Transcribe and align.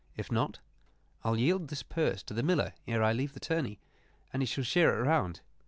If 0.17 0.31
not, 0.31 0.57
I'll 1.23 1.37
yield 1.37 1.67
this 1.67 1.83
purse 1.83 2.23
to 2.23 2.33
the 2.33 2.41
miller 2.41 2.73
ere 2.87 3.03
I 3.03 3.13
leave 3.13 3.35
the 3.35 3.39
tourney, 3.39 3.77
and 4.33 4.41
he 4.41 4.47
shall 4.47 4.63
share 4.63 4.97
it 4.99 5.03
round. 5.03 5.41